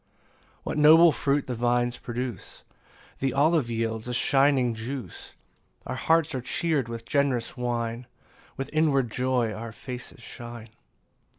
[0.63, 2.63] 11 What noble fruit the vines produce!
[3.19, 5.35] The olive yields a shining juice;
[5.85, 8.07] Our hearts are cheer'd with gen'rous wine,
[8.57, 10.69] With inward joy our faces shine.